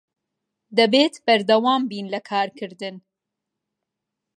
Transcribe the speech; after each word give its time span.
دەبێت 0.77 1.15
بەردەوام 1.25 1.81
بین 1.91 2.05
لە 2.13 2.19
کارکردن. 2.29 2.95